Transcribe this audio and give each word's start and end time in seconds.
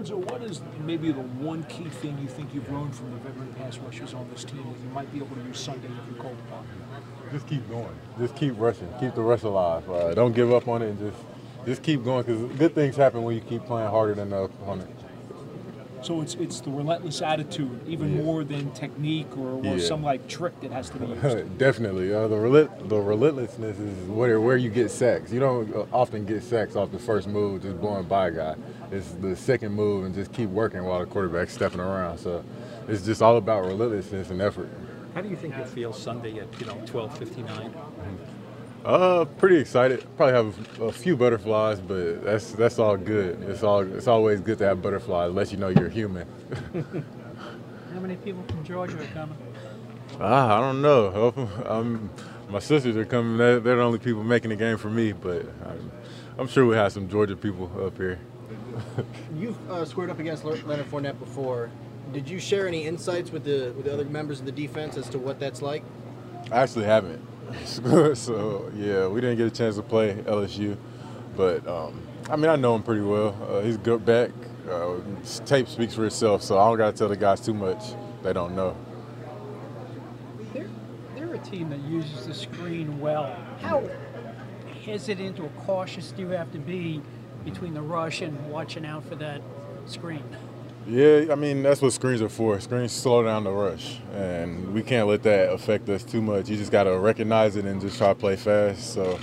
Lorenzo, 0.00 0.32
what 0.32 0.42
is 0.42 0.62
maybe 0.78 1.12
the 1.12 1.20
one 1.20 1.62
key 1.64 1.90
thing 1.90 2.16
you 2.22 2.26
think 2.26 2.54
you've 2.54 2.70
learned 2.72 2.96
from 2.96 3.10
the 3.10 3.18
veteran 3.18 3.52
pass 3.52 3.76
rushers 3.76 4.14
on 4.14 4.26
this 4.30 4.44
team 4.44 4.64
that 4.72 4.80
you 4.80 4.88
might 4.94 5.12
be 5.12 5.18
able 5.18 5.36
to 5.36 5.42
use 5.42 5.60
Sunday 5.60 5.88
if 5.88 6.10
you're 6.10 6.22
called 6.22 6.38
upon? 6.48 6.66
Just 7.30 7.46
keep 7.46 7.68
going. 7.68 7.94
Just 8.18 8.34
keep 8.34 8.54
rushing. 8.56 8.88
Keep 8.98 9.14
the 9.14 9.20
rush 9.20 9.42
alive. 9.42 9.88
Uh, 9.90 10.14
don't 10.14 10.32
give 10.32 10.54
up 10.54 10.68
on 10.68 10.80
it. 10.80 10.88
And 10.88 10.98
just 10.98 11.22
just 11.66 11.82
keep 11.82 12.02
going 12.02 12.24
because 12.24 12.56
good 12.56 12.74
things 12.74 12.96
happen 12.96 13.22
when 13.22 13.34
you 13.34 13.42
keep 13.42 13.66
playing 13.66 13.90
harder 13.90 14.14
than 14.14 14.30
the 14.30 14.44
opponent. 14.44 14.99
So 16.02 16.22
it's 16.22 16.34
it's 16.34 16.60
the 16.60 16.70
relentless 16.70 17.20
attitude, 17.22 17.80
even 17.86 18.16
Yeah. 18.16 18.22
more 18.22 18.42
than 18.44 18.70
technique 18.72 19.36
or, 19.36 19.58
or 19.58 19.76
Yeah. 19.76 19.78
some 19.78 20.02
like 20.02 20.26
trick 20.28 20.58
that 20.62 20.72
has 20.72 20.88
to 20.90 20.98
be 20.98 21.06
used. 21.06 21.58
Definitely. 21.58 22.12
Uh, 22.14 22.26
the 22.28 22.36
relent- 22.38 22.88
the 22.88 22.98
relentlessness 23.00 23.78
is 23.78 24.08
where 24.08 24.40
where 24.40 24.56
you 24.56 24.70
get 24.70 24.90
sacks. 24.90 25.30
You 25.32 25.40
don't 25.40 25.74
uh, 25.76 25.84
often 25.92 26.24
get 26.24 26.42
sacks 26.42 26.74
off 26.76 26.90
the 26.90 26.98
first 26.98 27.28
move, 27.28 27.62
just 27.62 27.80
blowing 27.80 28.04
by 28.04 28.28
a 28.28 28.30
guy. 28.30 28.54
It's 28.90 29.10
the 29.12 29.36
second 29.36 29.72
move 29.72 30.04
and 30.06 30.14
just 30.14 30.32
keep 30.32 30.48
working 30.48 30.82
while 30.84 31.00
the 31.00 31.06
quarterback's 31.06 31.52
stepping 31.52 31.80
around. 31.80 32.18
So 32.18 32.42
it's 32.88 33.04
just 33.04 33.20
all 33.22 33.36
about 33.36 33.64
relentlessness 33.66 34.30
and 34.30 34.40
effort. 34.40 34.68
How 35.14 35.20
do 35.20 35.28
you 35.28 35.36
think 35.36 35.54
you'll 35.56 35.66
feel 35.66 35.92
Sunday 35.92 36.38
at 36.38 36.48
you 36.60 36.66
know 36.66 36.74
12:59? 36.86 37.70
Uh, 38.84 39.26
pretty 39.36 39.56
excited. 39.56 40.04
Probably 40.16 40.34
have 40.34 40.80
a 40.80 40.92
few 40.92 41.16
butterflies, 41.16 41.80
but 41.80 42.24
that's 42.24 42.52
that's 42.52 42.78
all 42.78 42.96
good. 42.96 43.42
It's 43.42 43.62
all 43.62 43.80
it's 43.80 44.06
always 44.06 44.40
good 44.40 44.58
to 44.58 44.64
have 44.64 44.80
butterflies, 44.80 45.32
let 45.32 45.52
you 45.52 45.58
know 45.58 45.68
you're 45.68 45.90
human. 45.90 46.26
How 47.92 48.00
many 48.00 48.16
people 48.16 48.42
from 48.44 48.64
Georgia 48.64 48.98
are 48.98 49.06
coming? 49.06 49.36
Ah, 50.18 50.58
I 50.58 50.60
don't 50.60 50.80
know. 50.80 51.50
Um, 51.66 52.10
my 52.48 52.58
sisters 52.58 52.96
are 52.96 53.04
coming. 53.04 53.36
They're, 53.36 53.60
they're 53.60 53.76
the 53.76 53.82
only 53.82 53.98
people 53.98 54.24
making 54.24 54.50
the 54.50 54.56
game 54.56 54.76
for 54.76 54.90
me, 54.90 55.12
but 55.12 55.46
I'm, 55.66 55.92
I'm 56.38 56.48
sure 56.48 56.66
we 56.66 56.74
have 56.76 56.92
some 56.92 57.08
Georgia 57.08 57.36
people 57.36 57.70
up 57.84 57.96
here. 57.96 58.18
You've 59.36 59.70
uh, 59.70 59.84
squared 59.84 60.10
up 60.10 60.18
against 60.18 60.44
Leonard 60.44 60.90
Fournette 60.90 61.18
before. 61.18 61.70
Did 62.12 62.28
you 62.28 62.40
share 62.40 62.66
any 62.66 62.86
insights 62.86 63.30
with 63.30 63.44
the 63.44 63.72
with 63.76 63.84
the 63.84 63.92
other 63.92 64.04
members 64.06 64.40
of 64.40 64.46
the 64.46 64.52
defense 64.52 64.96
as 64.96 65.08
to 65.10 65.18
what 65.18 65.38
that's 65.38 65.60
like? 65.60 65.84
I 66.50 66.62
actually 66.62 66.86
haven't. 66.86 67.20
so 68.14 68.70
yeah, 68.74 69.06
we 69.06 69.20
didn't 69.20 69.36
get 69.36 69.46
a 69.46 69.50
chance 69.50 69.76
to 69.76 69.82
play 69.82 70.14
LSU, 70.26 70.76
but 71.36 71.66
um, 71.66 72.00
I 72.28 72.36
mean 72.36 72.50
I 72.50 72.56
know 72.56 72.74
him 72.74 72.82
pretty 72.82 73.02
well. 73.02 73.36
Uh, 73.48 73.60
he's 73.60 73.76
good 73.76 74.04
back. 74.04 74.30
Uh, 74.70 74.96
tape 75.46 75.68
speaks 75.68 75.94
for 75.94 76.06
itself, 76.06 76.42
so 76.42 76.58
I 76.58 76.68
don't 76.68 76.78
gotta 76.78 76.96
tell 76.96 77.08
the 77.08 77.16
guys 77.16 77.40
too 77.40 77.54
much 77.54 77.82
they 78.22 78.32
don't 78.32 78.54
know. 78.54 78.76
They're, 80.52 80.68
they're 81.14 81.34
a 81.34 81.38
team 81.38 81.70
that 81.70 81.80
uses 81.80 82.26
the 82.26 82.34
screen 82.34 83.00
well. 83.00 83.34
How 83.60 83.88
hesitant 84.84 85.40
or 85.40 85.48
cautious 85.64 86.12
do 86.12 86.22
you 86.22 86.28
have 86.28 86.52
to 86.52 86.58
be 86.58 87.02
between 87.44 87.74
the 87.74 87.82
rush 87.82 88.20
and 88.20 88.50
watching 88.50 88.84
out 88.84 89.04
for 89.04 89.14
that 89.16 89.40
screen? 89.86 90.24
Yeah, 90.86 91.26
I 91.30 91.34
mean 91.34 91.62
that's 91.62 91.82
what 91.82 91.92
screens 91.92 92.22
are 92.22 92.28
for. 92.28 92.58
Screens 92.60 92.92
slow 92.92 93.22
down 93.22 93.44
the 93.44 93.50
rush, 93.50 93.98
and 94.14 94.72
we 94.72 94.82
can't 94.82 95.06
let 95.06 95.22
that 95.24 95.52
affect 95.52 95.88
us 95.88 96.02
too 96.02 96.22
much. 96.22 96.48
You 96.48 96.56
just 96.56 96.72
gotta 96.72 96.98
recognize 96.98 97.56
it 97.56 97.64
and 97.64 97.80
just 97.80 97.98
try 97.98 98.08
to 98.08 98.14
play 98.14 98.36
fast. 98.36 98.94
So, 98.94 99.18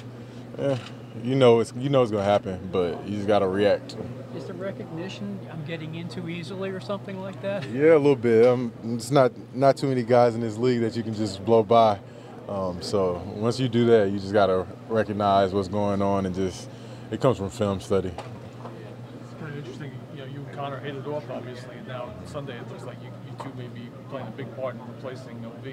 yeah, 0.57 0.77
you 1.23 1.35
know 1.35 1.59
it's 1.59 1.73
you 1.75 1.89
know 1.89 2.03
it's 2.03 2.11
gonna 2.11 2.23
happen, 2.23 2.69
but 2.71 3.05
you 3.07 3.15
just 3.15 3.27
gotta 3.27 3.47
react. 3.47 3.97
Is 4.35 4.45
the 4.45 4.53
recognition 4.53 5.39
I'm 5.51 5.65
getting 5.65 5.95
into 5.95 6.29
easily 6.29 6.69
or 6.69 6.79
something 6.79 7.19
like 7.19 7.41
that? 7.41 7.67
Yeah, 7.71 7.95
a 7.95 7.97
little 7.97 8.15
bit. 8.15 8.45
Um, 8.45 8.71
it's 8.83 9.11
not 9.11 9.31
not 9.55 9.77
too 9.77 9.87
many 9.87 10.03
guys 10.03 10.35
in 10.35 10.41
this 10.41 10.57
league 10.57 10.81
that 10.81 10.95
you 10.95 11.03
can 11.03 11.15
just 11.15 11.43
blow 11.43 11.63
by. 11.63 11.99
Um, 12.47 12.81
so 12.81 13.21
once 13.35 13.59
you 13.59 13.67
do 13.67 13.85
that, 13.87 14.09
you 14.09 14.19
just 14.19 14.31
gotta 14.31 14.65
recognize 14.87 15.53
what's 15.53 15.67
going 15.67 16.01
on 16.01 16.27
and 16.27 16.35
just 16.35 16.69
it 17.11 17.19
comes 17.19 17.37
from 17.37 17.49
film 17.49 17.81
study. 17.81 18.09
It's 18.09 19.33
kind 19.39 19.51
of 19.51 19.57
interesting. 19.57 19.91
You 20.31 20.39
and 20.39 20.53
Connor 20.53 20.79
hit 20.79 20.95
it 20.95 21.07
off, 21.07 21.29
obviously, 21.29 21.75
and 21.77 21.87
now 21.87 22.13
Sunday 22.25 22.57
it 22.57 22.67
looks 22.69 22.83
like 22.83 22.97
you, 23.01 23.09
you 23.25 23.43
two 23.43 23.53
may 23.57 23.67
be 23.67 23.89
playing 24.09 24.27
a 24.27 24.31
big 24.31 24.53
part 24.55 24.75
in 24.75 24.81
replacing 24.87 25.45
OV. 25.45 25.67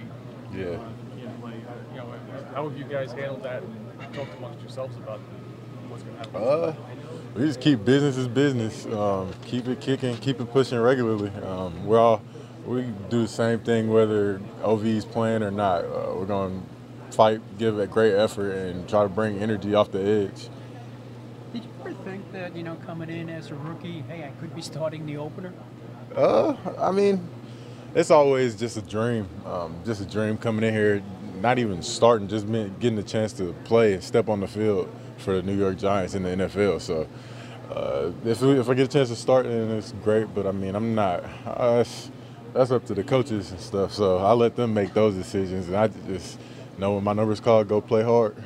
Yeah. 0.53 0.65
Uh, 0.65 0.89
you, 1.17 1.25
know, 1.25 1.33
like, 1.43 1.55
uh, 1.55 1.93
you 1.93 1.97
know, 1.99 2.15
how 2.55 2.69
have 2.69 2.79
you 2.79 2.85
guys 2.85 3.13
handled 3.13 3.43
that 3.43 3.63
and 3.63 4.15
talked 4.15 4.37
amongst 4.39 4.61
yourselves 4.61 4.97
about 4.97 5.21
what's 5.89 6.03
going 6.03 6.17
to 6.17 6.23
happen? 6.23 6.43
Uh, 6.43 6.75
we 7.35 7.47
just 7.47 7.61
keep 7.61 7.85
business 7.85 8.17
as 8.17 8.29
business. 8.29 8.87
Um, 8.87 9.33
keep 9.45 9.67
it 9.67 9.81
kicking, 9.81 10.17
keep 10.19 10.41
it 10.41 10.47
pushing 10.53 10.79
regularly. 10.79 11.31
Um, 11.43 11.85
we're 11.87 11.99
all 11.99 12.23
we 12.65 12.83
do 13.11 13.23
the 13.23 13.29
same 13.29 13.59
thing 13.59 13.93
whether 13.93 14.41
OV's 14.63 15.05
playing 15.05 15.43
or 15.43 15.51
not. 15.51 15.85
Uh, 15.85 16.15
we're 16.17 16.27
going 16.27 16.63
to 17.11 17.17
fight, 17.17 17.41
give 17.59 17.79
a 17.79 17.87
great 17.87 18.15
effort, 18.15 18.53
and 18.53 18.89
try 18.89 19.03
to 19.03 19.09
bring 19.09 19.39
energy 19.39 19.75
off 19.75 19.91
the 19.91 20.01
edge. 20.01 20.49
Did 21.55 21.63
you 21.63 21.71
ever 21.83 21.93
think 22.03 22.33
that, 22.33 22.57
you 22.57 22.65
know, 22.65 22.75
coming 22.85 23.09
in 23.09 23.31
as 23.31 23.53
a 23.53 23.55
rookie, 23.55 24.03
hey, 24.09 24.25
I 24.25 24.31
could 24.41 24.57
be 24.57 24.61
starting 24.61 25.07
the 25.07 25.19
opener? 25.19 25.53
Uh, 26.13 26.57
I 26.81 26.91
mean, 26.91 27.29
it's 27.95 28.11
always 28.11 28.57
just 28.57 28.77
a 28.77 28.83
dream. 28.83 29.29
Um, 29.47 29.77
just 29.85 30.01
a 30.01 30.05
dream 30.05 30.37
coming 30.37 30.65
in 30.65 30.75
here, 30.75 31.01
not 31.41 31.61
even 31.61 31.81
starting, 31.81 32.27
just 32.27 32.51
getting 32.51 32.97
the 32.97 33.05
chance 33.05 33.33
to 33.35 33.55
play 33.63 33.93
and 33.93 34.03
step 34.03 34.29
on 34.29 34.41
the 34.41 34.49
field 34.49 34.93
for 35.19 35.37
the 35.37 35.43
New 35.43 35.57
York 35.57 35.79
Giants 35.79 36.17
in 36.17 36.25
the 36.25 36.31
NFL. 36.31 36.81
So, 36.81 37.07
uh, 37.71 38.11
if 38.25 38.41
we, 38.43 38.59
if 38.59 38.69
I 38.69 38.75
get 38.75 38.87
a 38.87 38.93
chance 38.93 39.11
to 39.11 39.17
start, 39.17 39.47
then 39.47 39.71
it's 39.71 39.93
great. 40.03 40.35
But 40.35 40.49
I 40.49 40.51
mean, 40.51 40.75
I'm 40.75 40.97
not. 40.97 41.23
Uh, 41.47 41.85
that's, 42.53 42.73
up 42.73 42.85
to 42.87 42.95
the 42.95 43.05
coaches 43.05 43.53
and 43.53 43.61
stuff. 43.61 43.93
So 43.93 44.19
I 44.19 44.33
let 44.33 44.57
them 44.57 44.75
make 44.75 44.93
those 44.93 45.15
decisions, 45.15 45.69
and 45.69 45.77
I 45.77 45.87
just 45.87 46.37
know 46.79 46.95
when 46.95 47.05
my 47.05 47.13
number's 47.13 47.39
called, 47.39 47.69
go 47.69 47.81
play 47.81 48.03
hard. 48.03 48.43